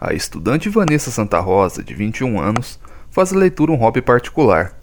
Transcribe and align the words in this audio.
A 0.00 0.14
estudante 0.14 0.68
Vanessa 0.68 1.10
Santa 1.10 1.40
Rosa, 1.40 1.82
de 1.82 1.92
21 1.92 2.40
anos, 2.40 2.78
faz 3.10 3.32
a 3.32 3.36
leitura 3.36 3.72
um 3.72 3.74
hobby 3.74 4.00
particular. 4.00 4.78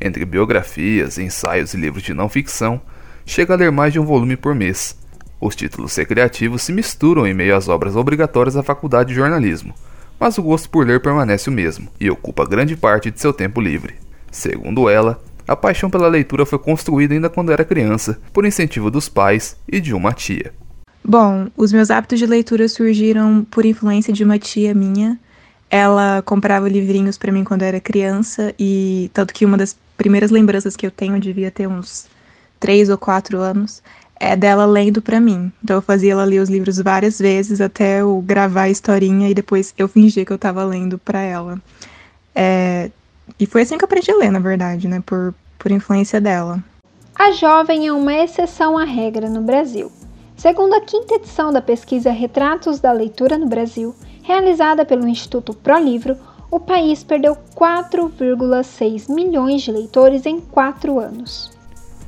Entre 0.00 0.24
biografias, 0.24 1.18
ensaios 1.18 1.74
e 1.74 1.76
livros 1.76 2.04
de 2.04 2.14
não 2.14 2.28
ficção, 2.28 2.80
chega 3.26 3.54
a 3.54 3.56
ler 3.56 3.72
mais 3.72 3.92
de 3.92 3.98
um 3.98 4.04
volume 4.04 4.36
por 4.36 4.54
mês. 4.54 4.96
Os 5.40 5.56
títulos 5.56 5.96
recreativos 5.96 6.62
se 6.62 6.72
misturam 6.72 7.26
em 7.26 7.34
meio 7.34 7.56
às 7.56 7.68
obras 7.68 7.96
obrigatórias 7.96 8.54
da 8.54 8.62
faculdade 8.62 9.08
de 9.08 9.16
jornalismo, 9.16 9.74
mas 10.18 10.38
o 10.38 10.42
gosto 10.44 10.70
por 10.70 10.86
ler 10.86 11.00
permanece 11.00 11.50
o 11.50 11.52
mesmo 11.52 11.88
e 11.98 12.08
ocupa 12.08 12.46
grande 12.46 12.76
parte 12.76 13.10
de 13.10 13.20
seu 13.20 13.32
tempo 13.32 13.60
livre. 13.60 13.94
Segundo 14.30 14.88
ela, 14.88 15.20
a 15.48 15.56
paixão 15.56 15.90
pela 15.90 16.06
leitura 16.06 16.46
foi 16.46 16.60
construída 16.60 17.14
ainda 17.14 17.28
quando 17.28 17.50
era 17.50 17.64
criança, 17.64 18.20
por 18.32 18.46
incentivo 18.46 18.92
dos 18.92 19.08
pais 19.08 19.56
e 19.66 19.80
de 19.80 19.92
uma 19.92 20.12
tia. 20.12 20.52
Bom, 21.04 21.48
os 21.56 21.72
meus 21.72 21.90
hábitos 21.90 22.18
de 22.18 22.26
leitura 22.26 22.68
surgiram 22.68 23.44
por 23.50 23.64
influência 23.64 24.12
de 24.12 24.22
uma 24.22 24.38
tia 24.38 24.72
minha. 24.72 25.18
Ela 25.68 26.22
comprava 26.22 26.68
livrinhos 26.68 27.18
para 27.18 27.32
mim 27.32 27.44
quando 27.44 27.62
eu 27.62 27.68
era 27.68 27.80
criança 27.80 28.54
e 28.58 29.10
tanto 29.12 29.34
que 29.34 29.44
uma 29.44 29.56
das 29.56 29.76
primeiras 29.96 30.30
lembranças 30.30 30.76
que 30.76 30.86
eu 30.86 30.90
tenho, 30.90 31.16
eu 31.16 31.20
devia 31.20 31.50
ter 31.50 31.66
uns 31.66 32.06
três 32.60 32.88
ou 32.88 32.96
quatro 32.96 33.38
anos, 33.40 33.82
é 34.20 34.36
dela 34.36 34.64
lendo 34.64 35.02
para 35.02 35.18
mim. 35.18 35.50
Então 35.64 35.76
eu 35.76 35.82
fazia 35.82 36.12
ela 36.12 36.24
ler 36.24 36.40
os 36.40 36.48
livros 36.48 36.78
várias 36.78 37.18
vezes 37.18 37.60
até 37.60 38.00
eu 38.00 38.22
gravar 38.24 38.62
a 38.62 38.70
historinha 38.70 39.28
e 39.28 39.34
depois 39.34 39.74
eu 39.76 39.88
fingia 39.88 40.24
que 40.24 40.32
eu 40.32 40.36
estava 40.36 40.62
lendo 40.64 40.96
para 40.98 41.20
ela. 41.20 41.60
É... 42.34 42.90
E 43.40 43.46
foi 43.46 43.62
assim 43.62 43.76
que 43.76 43.84
eu 43.84 43.86
aprendi 43.86 44.10
a 44.12 44.16
ler, 44.16 44.30
na 44.30 44.38
verdade, 44.38 44.86
né? 44.86 45.02
Por, 45.04 45.34
por 45.58 45.72
influência 45.72 46.20
dela. 46.20 46.62
A 47.14 47.32
jovem 47.32 47.88
é 47.88 47.92
uma 47.92 48.14
exceção 48.14 48.78
à 48.78 48.84
regra 48.84 49.28
no 49.28 49.42
Brasil. 49.42 49.90
Segundo 50.42 50.74
a 50.74 50.80
quinta 50.80 51.14
edição 51.14 51.52
da 51.52 51.62
pesquisa 51.62 52.10
Retratos 52.10 52.80
da 52.80 52.90
Leitura 52.90 53.38
no 53.38 53.46
Brasil, 53.46 53.94
realizada 54.24 54.84
pelo 54.84 55.06
Instituto 55.06 55.54
ProLivro, 55.54 56.16
o 56.50 56.58
país 56.58 57.04
perdeu 57.04 57.36
4,6 57.54 59.08
milhões 59.08 59.62
de 59.62 59.70
leitores 59.70 60.26
em 60.26 60.40
quatro 60.40 60.98
anos. 60.98 61.56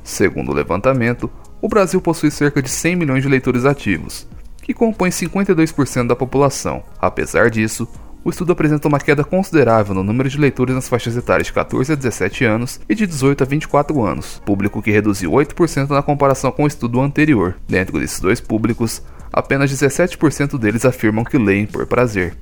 Segundo 0.03 0.51
o 0.51 0.53
levantamento, 0.53 1.31
o 1.61 1.69
Brasil 1.69 2.01
possui 2.01 2.29
cerca 2.29 2.61
de 2.61 2.67
100 2.67 2.97
milhões 2.97 3.23
de 3.23 3.29
leitores 3.29 3.63
ativos, 3.63 4.27
que 4.61 4.73
compõem 4.73 5.11
52% 5.11 6.05
da 6.05 6.13
população. 6.13 6.83
Apesar 6.99 7.49
disso, 7.49 7.87
o 8.25 8.31
estudo 8.31 8.53
apresenta 8.53 8.87
uma 8.87 8.99
queda 8.99 9.23
considerável 9.23 9.93
no 9.93 10.01
número 10.01 10.27
de 10.27 10.39
leitores 10.39 10.73
nas 10.73 10.89
faixas 10.89 11.15
etárias 11.15 11.45
de 11.45 11.53
14 11.53 11.93
a 11.93 11.95
17 11.95 12.43
anos 12.43 12.79
e 12.89 12.95
de 12.95 13.05
18 13.05 13.43
a 13.43 13.45
24 13.45 14.03
anos, 14.03 14.41
público 14.43 14.81
que 14.81 14.89
reduziu 14.89 15.31
8% 15.31 15.91
na 15.91 16.01
comparação 16.01 16.51
com 16.51 16.63
o 16.63 16.67
estudo 16.67 16.99
anterior. 16.99 17.55
Dentro 17.67 17.99
desses 17.99 18.19
dois 18.19 18.41
públicos, 18.41 18.99
apenas 19.31 19.71
17% 19.71 20.57
deles 20.57 20.85
afirmam 20.85 21.23
que 21.23 21.37
leem 21.37 21.67
por 21.67 21.85
prazer. 21.85 22.35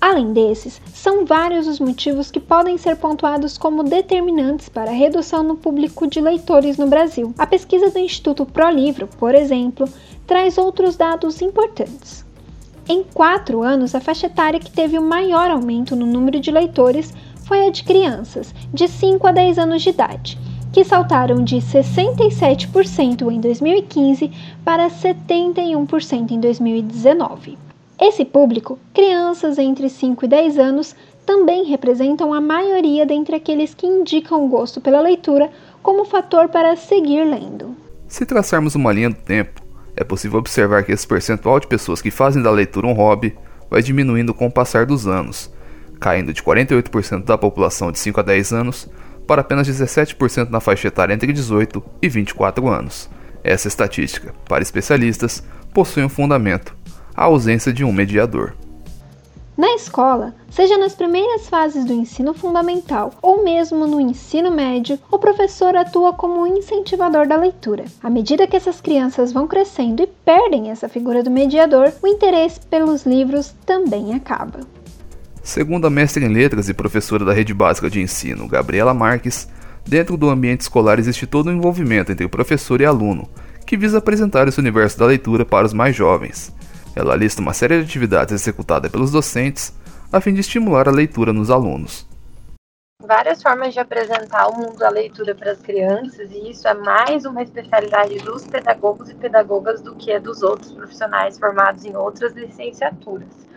Além 0.00 0.32
desses, 0.32 0.82
são 0.92 1.24
vários 1.24 1.68
os 1.68 1.78
motivos 1.78 2.28
que 2.28 2.40
podem 2.40 2.76
ser 2.76 2.96
pontuados 2.96 3.56
como 3.56 3.84
determinantes 3.84 4.68
para 4.68 4.90
a 4.90 4.94
redução 4.94 5.44
no 5.44 5.54
público 5.54 6.08
de 6.08 6.20
leitores 6.20 6.76
no 6.76 6.88
Brasil. 6.88 7.32
A 7.38 7.46
pesquisa 7.46 7.90
do 7.90 7.98
Instituto 8.00 8.44
ProLivro, 8.44 9.06
por 9.06 9.36
exemplo, 9.36 9.88
traz 10.26 10.58
outros 10.58 10.96
dados 10.96 11.40
importantes. 11.40 12.24
Em 12.88 13.04
quatro 13.04 13.62
anos, 13.62 13.94
a 13.94 14.00
faixa 14.00 14.26
etária 14.26 14.58
que 14.58 14.70
teve 14.70 14.98
o 14.98 15.02
maior 15.02 15.50
aumento 15.50 15.94
no 15.94 16.04
número 16.04 16.40
de 16.40 16.50
leitores 16.50 17.14
foi 17.44 17.66
a 17.66 17.70
de 17.70 17.84
crianças, 17.84 18.52
de 18.72 18.88
5 18.88 19.26
a 19.26 19.32
10 19.32 19.58
anos 19.58 19.82
de 19.82 19.90
idade, 19.90 20.38
que 20.72 20.84
saltaram 20.84 21.44
de 21.44 21.56
67% 21.56 23.30
em 23.30 23.40
2015 23.40 24.30
para 24.64 24.88
71% 24.88 26.32
em 26.32 26.40
2019. 26.40 27.56
Esse 28.00 28.24
público, 28.24 28.78
crianças 28.92 29.58
entre 29.58 29.88
5 29.88 30.24
e 30.24 30.28
10 30.28 30.58
anos, 30.58 30.96
também 31.24 31.64
representam 31.64 32.34
a 32.34 32.40
maioria 32.40 33.06
dentre 33.06 33.36
aqueles 33.36 33.74
que 33.74 33.86
indicam 33.86 34.44
o 34.44 34.48
gosto 34.48 34.80
pela 34.80 35.00
leitura 35.00 35.50
como 35.82 36.04
fator 36.04 36.48
para 36.48 36.74
seguir 36.74 37.24
lendo. 37.24 37.76
Se 38.08 38.26
traçarmos 38.26 38.74
uma 38.74 38.92
linha 38.92 39.10
do 39.10 39.16
tempo, 39.16 39.61
é 39.96 40.04
possível 40.04 40.38
observar 40.38 40.84
que 40.84 40.92
esse 40.92 41.06
percentual 41.06 41.60
de 41.60 41.66
pessoas 41.66 42.00
que 42.00 42.10
fazem 42.10 42.42
da 42.42 42.50
leitura 42.50 42.86
um 42.86 42.92
hobby 42.92 43.36
vai 43.70 43.82
diminuindo 43.82 44.34
com 44.34 44.46
o 44.46 44.52
passar 44.52 44.86
dos 44.86 45.06
anos, 45.06 45.52
caindo 46.00 46.32
de 46.32 46.42
48% 46.42 47.24
da 47.24 47.38
população 47.38 47.92
de 47.92 47.98
5 47.98 48.20
a 48.20 48.22
10 48.22 48.52
anos 48.52 48.90
para 49.26 49.40
apenas 49.40 49.68
17% 49.68 50.50
na 50.50 50.60
faixa 50.60 50.88
etária 50.88 51.14
entre 51.14 51.32
18 51.32 51.82
e 52.00 52.08
24 52.08 52.68
anos. 52.68 53.08
Essa 53.44 53.68
estatística, 53.68 54.34
para 54.48 54.62
especialistas, 54.62 55.42
possui 55.72 56.04
um 56.04 56.08
fundamento: 56.08 56.76
a 57.14 57.24
ausência 57.24 57.72
de 57.72 57.84
um 57.84 57.92
mediador. 57.92 58.54
Na 59.62 59.74
escola, 59.74 60.34
seja 60.50 60.76
nas 60.76 60.92
primeiras 60.92 61.48
fases 61.48 61.84
do 61.84 61.92
ensino 61.92 62.34
fundamental 62.34 63.12
ou 63.22 63.44
mesmo 63.44 63.86
no 63.86 64.00
ensino 64.00 64.50
médio, 64.50 64.98
o 65.08 65.20
professor 65.20 65.76
atua 65.76 66.12
como 66.12 66.44
incentivador 66.48 67.28
da 67.28 67.36
leitura. 67.36 67.84
À 68.02 68.10
medida 68.10 68.44
que 68.48 68.56
essas 68.56 68.80
crianças 68.80 69.32
vão 69.32 69.46
crescendo 69.46 70.02
e 70.02 70.08
perdem 70.08 70.72
essa 70.72 70.88
figura 70.88 71.22
do 71.22 71.30
mediador, 71.30 71.92
o 72.02 72.08
interesse 72.08 72.58
pelos 72.68 73.06
livros 73.06 73.54
também 73.64 74.12
acaba. 74.14 74.66
Segundo 75.44 75.86
a 75.86 75.90
mestre 75.90 76.24
em 76.24 76.28
letras 76.28 76.68
e 76.68 76.74
professora 76.74 77.24
da 77.24 77.32
rede 77.32 77.54
básica 77.54 77.88
de 77.88 78.00
ensino, 78.00 78.48
Gabriela 78.48 78.92
Marques, 78.92 79.46
dentro 79.86 80.16
do 80.16 80.28
ambiente 80.28 80.62
escolar 80.62 80.98
existe 80.98 81.24
todo 81.24 81.50
um 81.50 81.52
envolvimento 81.52 82.10
entre 82.10 82.26
professor 82.26 82.80
e 82.80 82.84
aluno, 82.84 83.28
que 83.64 83.76
visa 83.76 83.98
apresentar 83.98 84.48
esse 84.48 84.58
universo 84.58 84.98
da 84.98 85.06
leitura 85.06 85.44
para 85.44 85.66
os 85.66 85.72
mais 85.72 85.94
jovens. 85.94 86.52
Ela 86.94 87.16
lista 87.16 87.40
uma 87.40 87.54
série 87.54 87.78
de 87.78 87.84
atividades 87.84 88.32
executadas 88.32 88.90
pelos 88.90 89.10
docentes 89.10 89.72
a 90.12 90.20
fim 90.20 90.34
de 90.34 90.40
estimular 90.40 90.88
a 90.88 90.92
leitura 90.92 91.32
nos 91.32 91.50
alunos. 91.50 92.06
Várias 93.00 93.42
formas 93.42 93.72
de 93.72 93.80
apresentar 93.80 94.46
o 94.46 94.56
mundo 94.56 94.78
da 94.78 94.88
leitura 94.88 95.34
para 95.34 95.50
as 95.50 95.60
crianças, 95.60 96.30
e 96.30 96.50
isso 96.50 96.68
é 96.68 96.74
mais 96.74 97.24
uma 97.24 97.42
especialidade 97.42 98.18
dos 98.18 98.46
pedagogos 98.46 99.08
e 99.08 99.14
pedagogas 99.14 99.80
do 99.80 99.96
que 99.96 100.16
dos 100.20 100.42
outros 100.42 100.72
profissionais 100.72 101.38
formados 101.38 101.84
em 101.84 101.96
outras 101.96 102.32
licenciaturas. 102.34 103.48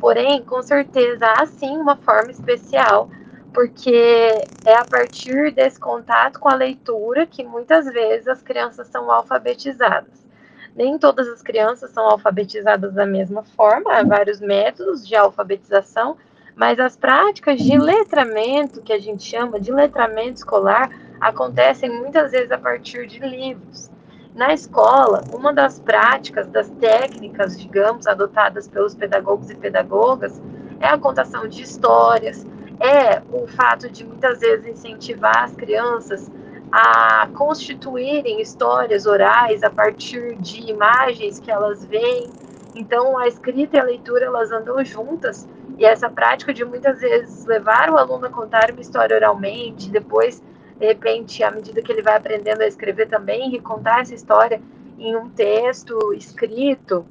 Porém, 0.00 0.42
com 0.42 0.62
certeza 0.62 1.26
há 1.36 1.44
sim 1.46 1.76
uma 1.76 1.96
forma 1.96 2.30
especial, 2.30 3.10
porque 3.52 3.92
é 4.64 4.74
a 4.74 4.84
partir 4.84 5.52
desse 5.52 5.78
contato 5.78 6.40
com 6.40 6.48
a 6.48 6.54
leitura 6.54 7.26
que 7.26 7.44
muitas 7.44 7.84
vezes 7.84 8.26
as 8.26 8.42
crianças 8.42 8.88
são 8.88 9.10
alfabetizadas. 9.10 10.23
Nem 10.74 10.98
todas 10.98 11.28
as 11.28 11.40
crianças 11.40 11.90
são 11.90 12.04
alfabetizadas 12.04 12.92
da 12.92 13.06
mesma 13.06 13.44
forma, 13.44 13.92
há 13.92 14.02
vários 14.02 14.40
métodos 14.40 15.06
de 15.06 15.14
alfabetização, 15.14 16.16
mas 16.56 16.80
as 16.80 16.96
práticas 16.96 17.60
de 17.60 17.78
letramento, 17.78 18.82
que 18.82 18.92
a 18.92 18.98
gente 18.98 19.22
chama 19.22 19.60
de 19.60 19.72
letramento 19.72 20.38
escolar, 20.38 20.90
acontecem 21.20 21.90
muitas 21.90 22.32
vezes 22.32 22.50
a 22.50 22.58
partir 22.58 23.06
de 23.06 23.20
livros. 23.20 23.88
Na 24.34 24.52
escola, 24.52 25.22
uma 25.32 25.52
das 25.52 25.78
práticas, 25.78 26.48
das 26.48 26.68
técnicas, 26.70 27.56
digamos, 27.56 28.08
adotadas 28.08 28.66
pelos 28.66 28.94
pedagogos 28.94 29.48
e 29.50 29.54
pedagogas 29.54 30.42
é 30.80 30.88
a 30.88 30.98
contação 30.98 31.46
de 31.46 31.62
histórias, 31.62 32.44
é 32.80 33.22
o 33.32 33.46
fato 33.46 33.88
de 33.88 34.04
muitas 34.04 34.40
vezes 34.40 34.66
incentivar 34.66 35.44
as 35.44 35.54
crianças 35.54 36.28
a 36.76 37.28
constituírem 37.34 38.40
histórias 38.40 39.06
orais 39.06 39.62
a 39.62 39.70
partir 39.70 40.34
de 40.38 40.72
imagens 40.72 41.38
que 41.38 41.48
elas 41.48 41.84
veem. 41.84 42.28
Então, 42.74 43.16
a 43.16 43.28
escrita 43.28 43.76
e 43.76 43.80
a 43.80 43.84
leitura 43.84 44.24
elas 44.24 44.50
andam 44.50 44.84
juntas 44.84 45.48
e 45.78 45.84
essa 45.84 46.10
prática 46.10 46.52
de 46.52 46.64
muitas 46.64 46.98
vezes 46.98 47.46
levar 47.46 47.90
o 47.90 47.96
aluno 47.96 48.26
a 48.26 48.28
contar 48.28 48.72
uma 48.72 48.80
história 48.80 49.16
oralmente, 49.16 49.88
depois, 49.88 50.42
de 50.76 50.84
repente, 50.84 51.44
à 51.44 51.50
medida 51.52 51.80
que 51.80 51.92
ele 51.92 52.02
vai 52.02 52.16
aprendendo 52.16 52.62
a 52.62 52.66
escrever 52.66 53.06
também, 53.06 53.52
recontar 53.52 54.00
essa 54.00 54.14
história 54.16 54.60
em 54.98 55.14
um 55.14 55.30
texto 55.30 56.12
escrito, 56.12 57.06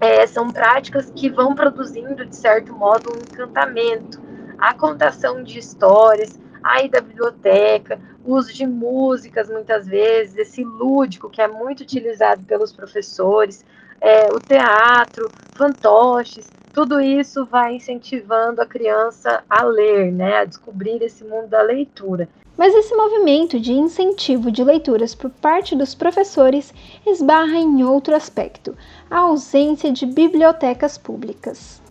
é, 0.00 0.24
são 0.24 0.50
práticas 0.50 1.10
que 1.10 1.28
vão 1.28 1.52
produzindo, 1.52 2.24
de 2.24 2.36
certo 2.36 2.72
modo, 2.72 3.10
um 3.10 3.18
encantamento. 3.18 4.22
A 4.56 4.72
contação 4.72 5.42
de 5.42 5.58
histórias, 5.58 6.38
a 6.64 6.82
ir 6.82 6.88
da 6.88 7.02
biblioteca, 7.02 8.00
uso 8.24 8.52
de 8.52 8.66
músicas, 8.66 9.50
muitas 9.50 9.86
vezes, 9.86 10.36
esse 10.38 10.64
lúdico 10.64 11.28
que 11.28 11.42
é 11.42 11.46
muito 11.46 11.82
utilizado 11.82 12.42
pelos 12.44 12.72
professores, 12.72 13.62
é, 14.00 14.32
o 14.32 14.40
teatro, 14.40 15.30
fantoches, 15.54 16.50
tudo 16.72 17.00
isso 17.00 17.44
vai 17.44 17.76
incentivando 17.76 18.60
a 18.60 18.66
criança 18.66 19.44
a 19.48 19.62
ler, 19.62 20.10
né, 20.10 20.38
a 20.38 20.44
descobrir 20.44 21.02
esse 21.02 21.22
mundo 21.22 21.46
da 21.48 21.62
leitura. 21.62 22.28
Mas 22.56 22.74
esse 22.74 22.94
movimento 22.94 23.60
de 23.60 23.72
incentivo 23.72 24.50
de 24.50 24.64
leituras 24.64 25.14
por 25.14 25.28
parte 25.28 25.76
dos 25.76 25.94
professores 25.94 26.72
esbarra 27.06 27.56
em 27.56 27.84
outro 27.84 28.14
aspecto: 28.14 28.76
a 29.10 29.18
ausência 29.18 29.92
de 29.92 30.06
bibliotecas 30.06 30.96
públicas. 30.96 31.83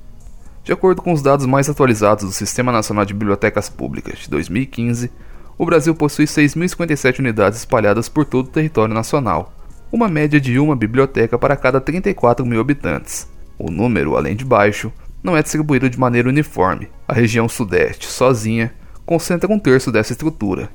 De 0.63 0.71
acordo 0.71 1.01
com 1.01 1.11
os 1.11 1.21
dados 1.21 1.45
mais 1.45 1.69
atualizados 1.69 2.23
do 2.23 2.31
Sistema 2.31 2.71
Nacional 2.71 3.03
de 3.03 3.13
Bibliotecas 3.13 3.67
Públicas 3.67 4.19
de 4.19 4.29
2015, 4.29 5.11
o 5.57 5.65
Brasil 5.65 5.93
possui 5.93 6.23
6.057 6.23 7.19
unidades 7.19 7.59
espalhadas 7.59 8.07
por 8.07 8.23
todo 8.23 8.45
o 8.45 8.49
território 8.49 8.95
nacional, 8.95 9.53
uma 9.91 10.07
média 10.07 10.39
de 10.39 10.57
uma 10.57 10.73
biblioteca 10.73 11.37
para 11.37 11.57
cada 11.57 11.81
34 11.81 12.45
mil 12.45 12.61
habitantes. 12.61 13.27
O 13.59 13.69
número, 13.69 14.15
além 14.15 14.37
de 14.37 14.45
baixo, 14.45 14.89
não 15.21 15.35
é 15.35 15.43
distribuído 15.43 15.89
de 15.89 15.99
maneira 15.99 16.29
uniforme. 16.29 16.87
A 17.05 17.13
região 17.13 17.49
sudeste, 17.49 18.07
sozinha, 18.07 18.73
concentra 19.05 19.51
um 19.51 19.59
terço 19.59 19.91
dessa 19.91 20.13
estrutura, 20.13 20.69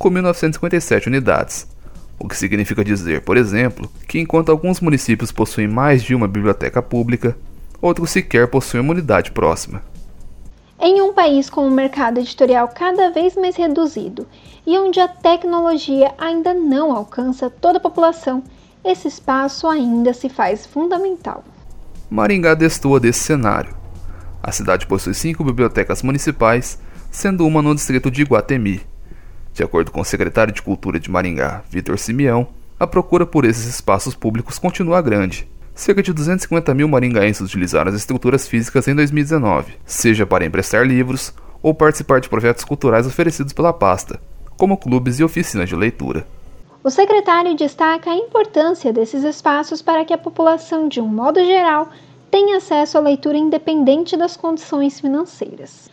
com 0.00 0.10
1957 0.10 1.06
unidades, 1.06 1.68
o 2.18 2.26
que 2.26 2.36
significa 2.36 2.84
dizer, 2.84 3.20
por 3.20 3.36
exemplo, 3.36 3.88
que 4.08 4.18
enquanto 4.18 4.50
alguns 4.50 4.80
municípios 4.80 5.30
possuem 5.30 5.68
mais 5.68 6.02
de 6.02 6.12
uma 6.12 6.26
biblioteca 6.26 6.82
pública, 6.82 7.36
outros 7.80 8.10
sequer 8.10 8.48
possuem 8.48 8.82
uma 8.82 8.92
unidade 8.92 9.32
próxima. 9.32 9.82
Em 10.80 11.02
um 11.02 11.12
país 11.12 11.50
com 11.50 11.66
um 11.66 11.70
mercado 11.70 12.20
editorial 12.20 12.68
cada 12.68 13.10
vez 13.10 13.34
mais 13.34 13.56
reduzido 13.56 14.26
e 14.64 14.78
onde 14.78 15.00
a 15.00 15.08
tecnologia 15.08 16.14
ainda 16.16 16.54
não 16.54 16.92
alcança 16.92 17.50
toda 17.50 17.78
a 17.78 17.80
população, 17.80 18.44
esse 18.84 19.08
espaço 19.08 19.66
ainda 19.66 20.12
se 20.14 20.28
faz 20.28 20.66
fundamental. 20.66 21.42
Maringá 22.08 22.54
destoa 22.54 23.00
desse 23.00 23.20
cenário. 23.20 23.76
A 24.42 24.52
cidade 24.52 24.86
possui 24.86 25.14
cinco 25.14 25.42
bibliotecas 25.42 26.02
municipais, 26.02 26.78
sendo 27.10 27.46
uma 27.46 27.60
no 27.60 27.74
distrito 27.74 28.10
de 28.10 28.22
Iguatemi. 28.22 28.80
De 29.52 29.64
acordo 29.64 29.90
com 29.90 30.00
o 30.00 30.04
secretário 30.04 30.54
de 30.54 30.62
Cultura 30.62 31.00
de 31.00 31.10
Maringá, 31.10 31.62
Vitor 31.68 31.98
Simeão, 31.98 32.46
a 32.78 32.86
procura 32.86 33.26
por 33.26 33.44
esses 33.44 33.66
espaços 33.66 34.14
públicos 34.14 34.58
continua 34.58 35.02
grande. 35.02 35.48
Cerca 35.78 36.02
de 36.02 36.12
250 36.12 36.74
mil 36.74 36.88
maringaenses 36.88 37.40
utilizaram 37.40 37.88
as 37.88 37.94
estruturas 37.94 38.48
físicas 38.48 38.88
em 38.88 38.96
2019, 38.96 39.74
seja 39.86 40.26
para 40.26 40.44
emprestar 40.44 40.84
livros 40.84 41.32
ou 41.62 41.72
participar 41.72 42.20
de 42.20 42.28
projetos 42.28 42.64
culturais 42.64 43.06
oferecidos 43.06 43.52
pela 43.52 43.72
pasta, 43.72 44.20
como 44.56 44.76
clubes 44.76 45.20
e 45.20 45.24
oficinas 45.24 45.68
de 45.68 45.76
leitura. 45.76 46.26
O 46.82 46.90
secretário 46.90 47.54
destaca 47.54 48.10
a 48.10 48.16
importância 48.16 48.92
desses 48.92 49.22
espaços 49.22 49.80
para 49.80 50.04
que 50.04 50.12
a 50.12 50.18
população, 50.18 50.88
de 50.88 51.00
um 51.00 51.06
modo 51.06 51.38
geral, 51.44 51.90
tenha 52.28 52.56
acesso 52.56 52.98
à 52.98 53.00
leitura 53.00 53.38
independente 53.38 54.16
das 54.16 54.36
condições 54.36 54.98
financeiras. 54.98 55.88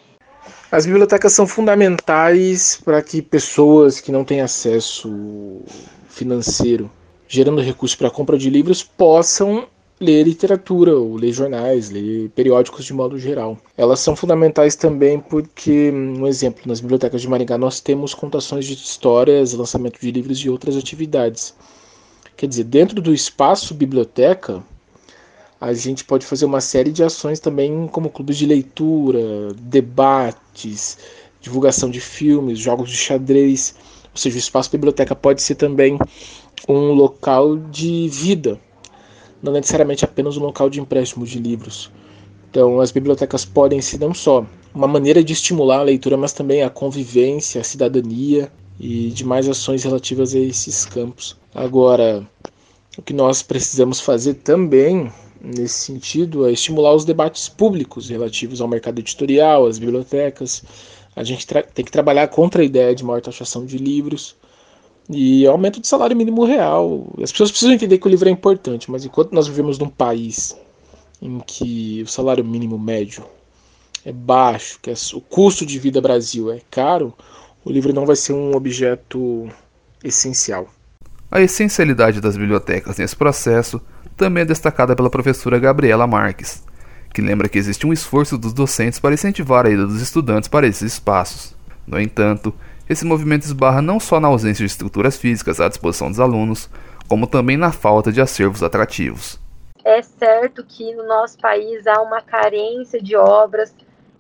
As 0.71 0.87
bibliotecas 0.87 1.33
são 1.33 1.45
fundamentais 1.45 2.81
para 2.83 3.03
que 3.03 3.21
pessoas 3.21 3.99
que 3.99 4.11
não 4.11 4.25
têm 4.25 4.41
acesso 4.41 5.61
financeiro, 6.09 6.89
gerando 7.27 7.61
recursos 7.61 7.95
para 7.95 8.07
a 8.07 8.11
compra 8.11 8.35
de 8.35 8.49
livros, 8.49 8.81
possam 8.81 9.67
ler 10.00 10.24
literatura, 10.24 10.97
ou 10.97 11.15
ler 11.15 11.31
jornais, 11.31 11.89
ler 11.89 12.30
periódicos 12.30 12.86
de 12.86 12.94
modo 12.94 13.18
geral. 13.18 13.57
Elas 13.77 14.00
são 14.00 14.15
fundamentais 14.15 14.75
também 14.75 15.19
porque, 15.19 15.92
um 15.92 16.27
exemplo, 16.27 16.63
nas 16.65 16.81
bibliotecas 16.81 17.21
de 17.21 17.30
Maringá 17.30 17.57
nós 17.57 17.80
temos 17.80 18.13
contações 18.13 18.65
de 18.65 18.74
histórias, 18.74 19.53
lançamento 19.53 20.00
de 20.00 20.12
livros 20.12 20.39
e 20.39 20.50
outras 20.50 20.75
atividades. 20.75 21.53
Quer 22.36 22.47
dizer, 22.47 22.65
dentro 22.65 23.01
do 23.01 23.13
espaço 23.13 23.74
biblioteca, 23.74 24.62
a 25.59 25.74
gente 25.74 26.03
pode 26.03 26.25
fazer 26.25 26.44
uma 26.44 26.59
série 26.59 26.92
de 26.92 27.01
ações 27.01 27.39
também, 27.39 27.88
como 27.88 28.09
clubes 28.09 28.38
de 28.38 28.45
leitura, 28.45 29.53
debates, 29.57 30.97
divulgação 31.39 31.89
de 31.89 32.01
filmes, 32.01 32.59
jogos 32.59 32.89
de 32.89 32.97
xadrez. 32.97 33.74
Ou 34.12 34.18
seja, 34.18 34.36
o 34.36 34.39
espaço 34.39 34.69
biblioteca 34.69 35.15
pode 35.15 35.42
ser 35.42 35.56
também 35.56 35.97
um 36.68 36.92
local 36.92 37.56
de 37.56 38.09
vida 38.09 38.59
não 39.41 39.53
necessariamente 39.53 40.05
apenas 40.05 40.37
um 40.37 40.41
local 40.41 40.69
de 40.69 40.79
empréstimo 40.79 41.25
de 41.25 41.39
livros. 41.39 41.91
Então, 42.49 42.79
as 42.79 42.91
bibliotecas 42.91 43.43
podem 43.43 43.81
ser 43.81 43.99
não 43.99 44.13
só 44.13 44.45
uma 44.73 44.87
maneira 44.87 45.23
de 45.23 45.33
estimular 45.33 45.79
a 45.79 45.83
leitura, 45.83 46.15
mas 46.15 46.33
também 46.33 46.63
a 46.63 46.69
convivência, 46.69 47.61
a 47.61 47.63
cidadania 47.63 48.51
e 48.79 49.09
demais 49.09 49.47
ações 49.47 49.83
relativas 49.83 50.33
a 50.33 50.39
esses 50.39 50.85
campos. 50.85 51.37
Agora, 51.53 52.25
o 52.97 53.01
que 53.01 53.13
nós 53.13 53.41
precisamos 53.41 53.99
fazer 53.99 54.35
também 54.35 55.11
nesse 55.41 55.79
sentido 55.79 56.47
é 56.47 56.51
estimular 56.51 56.93
os 56.93 57.05
debates 57.05 57.47
públicos 57.47 58.09
relativos 58.09 58.61
ao 58.61 58.67
mercado 58.67 58.99
editorial, 58.99 59.67
às 59.67 59.77
bibliotecas. 59.77 60.63
A 61.15 61.23
gente 61.23 61.45
tem 61.45 61.85
que 61.85 61.91
trabalhar 61.91 62.27
contra 62.27 62.61
a 62.61 62.65
ideia 62.65 62.95
de 62.95 63.03
maior 63.03 63.21
taxação 63.21 63.65
de 63.65 63.77
livros, 63.77 64.35
e 65.10 65.46
aumento 65.46 65.80
do 65.80 65.88
salário 65.88 66.16
mínimo 66.16 66.46
real. 66.46 67.07
As 67.22 67.31
pessoas 67.31 67.52
precisam 67.52 67.74
entender 67.74 67.98
que 67.98 68.07
o 68.07 68.10
livro 68.10 68.28
é 68.28 68.31
importante, 68.31 68.90
mas 68.90 69.06
enquanto 69.06 69.34
nós 69.34 69.48
vivemos 69.48 69.78
num 69.78 69.90
país 69.90 70.56
em 71.22 71.40
que 71.40 72.02
o 72.04 72.07
salário 72.07 72.44
mínimo 72.44 72.78
médio 72.78 73.24
é 74.04 74.12
baixo, 74.12 74.80
que 74.81 74.90
é 74.90 74.94
o 75.13 75.22
custo 75.22 75.66
de 75.66 75.80
vida 75.80 76.02
Brasil 76.02 76.52
é 76.52 76.60
caro, 76.69 77.13
o 77.63 77.72
livro 77.72 77.94
não 77.94 78.06
vai 78.06 78.16
ser 78.16 78.34
um 78.34 78.56
objeto 78.56 79.50
essencial. 80.04 80.68
A 81.31 81.42
essencialidade 81.42 82.22
das 82.22 82.38
bibliotecas 82.38 82.98
nesse 82.98 83.16
processo 83.16 83.81
também 84.16 84.44
é 84.44 84.46
destacada 84.46 84.96
pela 84.96 85.10
professora 85.10 85.60
Gabriela 85.60 86.06
Marques, 86.06 86.63
que 87.13 87.22
lembra 87.22 87.50
que 87.50 87.57
existe 87.57 87.88
um 87.88 87.92
esforço 87.92 88.38
dos 88.38 88.54
docentes 88.54 89.00
para 89.00 89.13
incentivar 89.13 89.66
a 89.66 89.69
ida 89.69 89.88
dos 89.88 90.02
estudantes 90.02 90.48
para 90.48 90.68
esses 90.68 90.94
espaços. 90.94 91.56
No 91.88 92.00
entanto, 92.00 92.54
esse 92.89 93.05
movimento 93.05 93.43
esbarra 93.43 93.81
não 93.81 93.99
só 93.99 94.19
na 94.19 94.27
ausência 94.27 94.65
de 94.65 94.71
estruturas 94.71 95.17
físicas 95.17 95.59
à 95.59 95.67
disposição 95.67 96.09
dos 96.09 96.19
alunos, 96.19 96.69
como 97.07 97.27
também 97.27 97.57
na 97.57 97.71
falta 97.71 98.11
de 98.11 98.21
acervos 98.21 98.61
atrativos. 98.61 99.39
É 99.83 100.01
certo 100.01 100.63
que 100.63 100.93
no 100.95 101.05
nosso 101.07 101.37
país 101.37 101.85
há 101.85 102.01
uma 102.01 102.21
carência 102.21 103.01
de 103.01 103.15
obras 103.15 103.73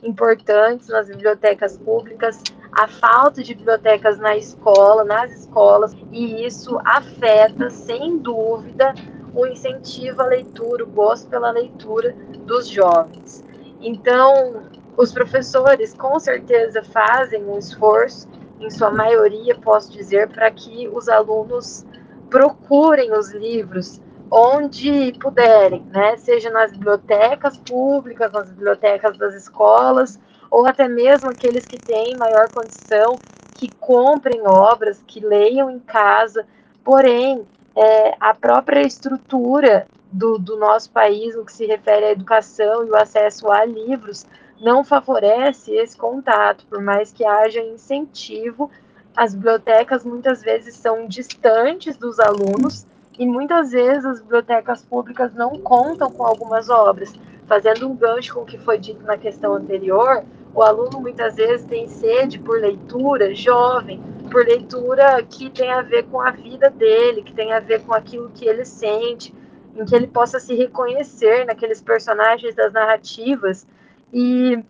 importantes 0.03 0.87
nas 0.89 1.07
bibliotecas 1.07 1.77
públicas, 1.77 2.41
a 2.71 2.87
falta 2.87 3.41
de 3.41 3.55
bibliotecas 3.55 4.19
na 4.19 4.35
escola, 4.35 5.03
nas 5.03 5.31
escolas, 5.31 5.95
e 6.11 6.45
isso 6.45 6.79
afeta, 6.85 7.69
sem 7.69 8.17
dúvida, 8.17 8.93
o 9.33 9.45
incentivo 9.47 10.21
à 10.21 10.25
leitura, 10.25 10.83
o 10.83 10.87
gosto 10.87 11.27
pela 11.29 11.51
leitura 11.51 12.15
dos 12.45 12.67
jovens. 12.67 13.43
Então, 13.81 14.63
os 14.97 15.11
professores 15.11 15.93
com 15.93 16.19
certeza 16.19 16.83
fazem 16.83 17.43
um 17.43 17.57
esforço 17.57 18.27
em 18.59 18.69
sua 18.69 18.91
maioria, 18.91 19.55
posso 19.55 19.91
dizer, 19.91 20.29
para 20.29 20.49
que 20.51 20.87
os 20.87 21.09
alunos 21.09 21.85
procurem 22.29 23.11
os 23.11 23.31
livros 23.31 24.01
onde 24.31 25.13
puderem, 25.19 25.83
né? 25.91 26.17
Seja 26.17 26.49
nas 26.49 26.71
bibliotecas 26.71 27.57
públicas, 27.57 28.31
nas 28.31 28.49
bibliotecas 28.49 29.17
das 29.17 29.35
escolas, 29.35 30.19
ou 30.49 30.65
até 30.65 30.87
mesmo 30.87 31.29
aqueles 31.29 31.65
que 31.65 31.77
têm 31.77 32.17
maior 32.17 32.49
condição, 32.51 33.17
que 33.55 33.69
comprem 33.75 34.41
obras, 34.45 35.01
que 35.05 35.19
leiam 35.19 35.69
em 35.69 35.79
casa. 35.79 36.45
Porém, 36.83 37.45
é, 37.75 38.15
a 38.19 38.33
própria 38.33 38.81
estrutura 38.81 39.87
do, 40.11 40.37
do 40.37 40.57
nosso 40.57 40.89
país, 40.91 41.35
no 41.35 41.45
que 41.45 41.53
se 41.53 41.65
refere 41.65 42.05
à 42.05 42.11
educação 42.11 42.85
e 42.85 42.89
o 42.89 42.95
acesso 42.95 43.51
a 43.51 43.65
livros, 43.65 44.25
não 44.59 44.83
favorece 44.83 45.73
esse 45.73 45.97
contato, 45.97 46.65
por 46.67 46.81
mais 46.81 47.11
que 47.11 47.25
haja 47.25 47.61
incentivo. 47.61 48.69
As 49.15 49.33
bibliotecas 49.33 50.03
muitas 50.03 50.41
vezes 50.41 50.75
são 50.75 51.07
distantes 51.07 51.97
dos 51.97 52.19
alunos 52.19 52.85
e 53.17 53.25
muitas 53.25 53.71
vezes 53.71 54.05
as 54.05 54.21
bibliotecas 54.21 54.81
públicas 54.81 55.33
não 55.33 55.59
contam 55.59 56.11
com 56.11 56.23
algumas 56.23 56.69
obras. 56.69 57.13
Fazendo 57.47 57.87
um 57.87 57.95
gancho 57.95 58.33
com 58.33 58.41
o 58.41 58.45
que 58.45 58.57
foi 58.57 58.77
dito 58.77 59.03
na 59.03 59.17
questão 59.17 59.53
anterior, 59.53 60.23
o 60.53 60.61
aluno 60.61 60.99
muitas 60.99 61.35
vezes 61.35 61.65
tem 61.65 61.87
sede 61.87 62.39
por 62.39 62.59
leitura 62.59 63.33
jovem, 63.35 64.01
por 64.31 64.45
leitura 64.45 65.21
que 65.23 65.49
tem 65.49 65.71
a 65.71 65.81
ver 65.81 66.03
com 66.03 66.19
a 66.19 66.31
vida 66.31 66.69
dele, 66.69 67.21
que 67.21 67.33
tem 67.33 67.53
a 67.53 67.59
ver 67.59 67.83
com 67.83 67.93
aquilo 67.93 68.31
que 68.33 68.45
ele 68.45 68.65
sente, 68.65 69.33
em 69.75 69.85
que 69.85 69.93
ele 69.93 70.07
possa 70.07 70.39
se 70.39 70.55
reconhecer 70.55 71.45
naqueles 71.45 71.81
personagens 71.81 72.55
das 72.55 72.73
narrativas 72.73 73.67
e 74.17 74.63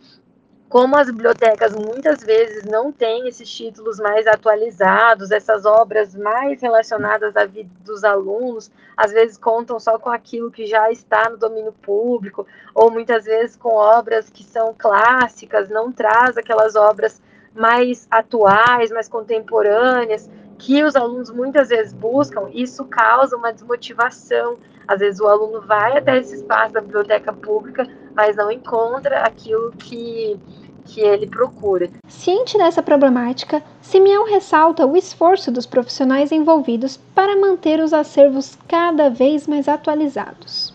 como 0.67 0.97
as 0.97 1.05
bibliotecas 1.05 1.75
muitas 1.75 2.23
vezes 2.23 2.65
não 2.65 2.91
têm 2.91 3.27
esses 3.27 3.47
títulos 3.47 3.99
mais 3.99 4.25
atualizados, 4.25 5.29
essas 5.29 5.65
obras 5.65 6.15
mais 6.15 6.59
relacionadas 6.59 7.37
à 7.37 7.45
vida 7.45 7.69
dos 7.85 8.03
alunos, 8.03 8.71
às 8.97 9.11
vezes 9.11 9.37
contam 9.37 9.79
só 9.79 9.99
com 9.99 10.09
aquilo 10.09 10.49
que 10.49 10.65
já 10.65 10.91
está 10.91 11.29
no 11.29 11.37
domínio 11.37 11.71
público, 11.73 12.47
ou 12.73 12.89
muitas 12.89 13.25
vezes 13.25 13.55
com 13.55 13.69
obras 13.69 14.31
que 14.31 14.43
são 14.43 14.73
clássicas, 14.75 15.69
não 15.69 15.91
traz 15.91 16.39
aquelas 16.39 16.75
obras 16.75 17.21
mais 17.53 18.07
atuais, 18.09 18.89
mais 18.89 19.07
contemporâneas, 19.07 20.27
que 20.57 20.83
os 20.83 20.95
alunos 20.95 21.29
muitas 21.29 21.69
vezes 21.69 21.93
buscam, 21.93 22.49
isso 22.51 22.83
causa 22.85 23.37
uma 23.37 23.53
desmotivação. 23.53 24.57
Às 24.87 24.99
vezes 24.99 25.19
o 25.19 25.27
aluno 25.27 25.61
vai 25.61 25.97
até 25.97 26.17
esse 26.17 26.35
espaço 26.35 26.73
da 26.73 26.81
biblioteca 26.81 27.31
pública, 27.31 27.87
mas 28.15 28.35
não 28.35 28.51
encontra 28.51 29.19
aquilo 29.19 29.71
que, 29.73 30.37
que 30.85 31.01
ele 31.01 31.27
procura. 31.27 31.89
Ciente 32.07 32.57
dessa 32.57 32.81
problemática, 32.81 33.61
Simeão 33.81 34.25
ressalta 34.25 34.85
o 34.85 34.95
esforço 34.95 35.51
dos 35.51 35.65
profissionais 35.65 36.31
envolvidos 36.31 36.97
para 37.13 37.35
manter 37.35 37.79
os 37.79 37.93
acervos 37.93 38.57
cada 38.67 39.09
vez 39.09 39.45
mais 39.45 39.67
atualizados. 39.67 40.73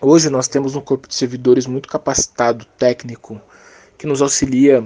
Hoje 0.00 0.28
nós 0.28 0.46
temos 0.46 0.76
um 0.76 0.80
corpo 0.82 1.08
de 1.08 1.14
servidores 1.14 1.66
muito 1.66 1.88
capacitado, 1.88 2.66
técnico, 2.76 3.40
que 3.96 4.06
nos 4.06 4.20
auxilia 4.20 4.84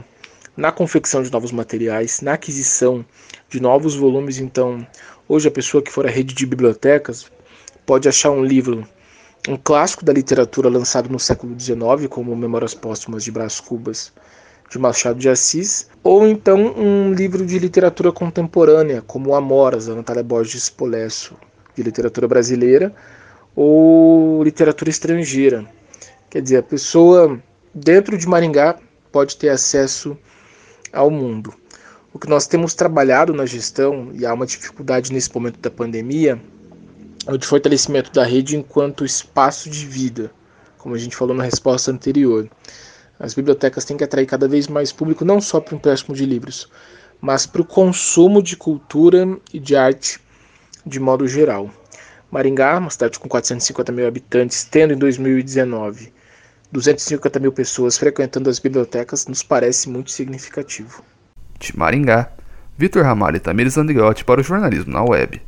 na 0.57 0.71
confecção 0.71 1.23
de 1.23 1.33
novos 1.33 1.51
materiais, 1.51 2.21
na 2.21 2.35
aquisição 2.35 3.05
de 3.49 3.61
novos 3.61 3.97
volumes. 3.97 4.39
Então, 4.39 4.87
hoje 5.29 5.49
a 5.49 5.51
pessoa 5.51 5.83
que 5.83 5.91
for 5.91 6.07
à 6.07 6.11
rede 6.11 6.35
de 6.35 6.47
bibliotecas 6.47 7.31
pode 7.85 8.09
achar 8.09 8.31
um 8.31 8.45
livro 8.45 8.87
um 9.47 9.57
clássico 9.57 10.05
da 10.05 10.13
literatura 10.13 10.69
lançado 10.69 11.09
no 11.09 11.19
século 11.19 11.59
XIX, 11.59 12.09
como 12.09 12.35
Memórias 12.35 12.75
Póstumas 12.75 13.23
de 13.23 13.31
Brás 13.31 13.61
Cubas, 13.61 14.13
de 14.71 14.79
Machado 14.79 15.19
de 15.19 15.29
Assis, 15.29 15.89
ou 16.03 16.27
então 16.27 16.75
um 16.77 17.13
livro 17.13 17.47
de 17.47 17.59
literatura 17.59 18.13
contemporânea, 18.13 19.03
como 19.03 19.35
Amoras, 19.35 19.87
da 19.87 19.95
Natália 19.95 20.23
Borges 20.23 20.69
Polesso, 20.69 21.35
de 21.75 21.83
literatura 21.83 22.29
brasileira, 22.29 22.95
ou 23.55 24.43
literatura 24.43 24.91
estrangeira. 24.91 25.65
Quer 26.29 26.43
dizer, 26.43 26.59
a 26.59 26.63
pessoa 26.63 27.41
dentro 27.75 28.19
de 28.19 28.27
Maringá 28.29 28.79
pode 29.11 29.37
ter 29.37 29.49
acesso 29.49 30.17
ao 30.93 31.11
mundo. 31.11 31.55
O 32.13 32.19
que 32.19 32.29
nós 32.29 32.47
temos 32.47 32.75
trabalhado 32.75 33.33
na 33.33 33.47
gestão, 33.47 34.11
e 34.13 34.27
há 34.27 34.35
uma 34.35 34.47
dificuldade 34.47 35.13
nesse 35.13 35.33
momento 35.35 35.59
da 35.59 35.71
pandemia, 35.71 36.41
é 37.29 37.33
o 37.33 37.37
de 37.37 37.47
fortalecimento 37.47 38.11
da 38.11 38.25
rede 38.25 38.57
enquanto 38.57 39.05
espaço 39.05 39.69
de 39.69 39.85
vida, 39.85 40.31
como 40.79 40.95
a 40.95 40.99
gente 40.99 41.15
falou 41.15 41.37
na 41.37 41.45
resposta 41.45 41.91
anterior. 41.91 42.49
As 43.21 43.35
bibliotecas 43.35 43.85
têm 43.85 43.99
que 43.99 44.05
atrair 44.05 44.25
cada 44.25 44.49
vez 44.49 44.67
mais 44.67 44.91
público, 44.91 45.27
não 45.27 45.39
só 45.39 45.61
para 45.61 45.75
o 45.75 45.77
empréstimo 45.77 46.17
de 46.17 46.25
livros, 46.25 46.71
mas 47.21 47.45
para 47.45 47.61
o 47.61 47.67
consumo 47.67 48.43
de 48.43 48.57
cultura 48.57 49.39
e 49.53 49.61
de 49.61 49.77
arte 49.77 50.19
de 50.87 50.99
modo 50.99 51.29
geral. 51.29 51.71
Maringá, 52.31 52.79
uma 52.79 52.89
cidade 52.89 53.19
com 53.19 53.29
450 53.29 53.93
mil 53.93 54.09
habitantes, 54.09 54.65
tendo 54.65 54.95
em 54.95 54.97
2019 54.97 56.11
250 56.73 57.39
mil 57.41 57.53
pessoas 57.53 57.99
frequentando 57.99 58.49
as 58.49 58.59
bibliotecas, 58.59 59.27
nos 59.27 59.43
parece 59.43 59.91
muito 59.91 60.11
significativo. 60.11 61.05
De 61.59 61.77
Maringá, 61.77 62.31
Vitor 62.79 63.03
Ramalho 63.03 63.37
e 63.37 63.41
Tamires 63.41 63.77
Andriotti 63.77 64.25
para 64.25 64.41
o 64.41 64.45
jornalismo 64.45 64.93
na 64.93 65.03
web. 65.03 65.43